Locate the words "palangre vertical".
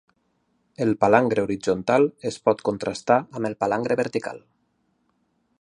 3.63-4.45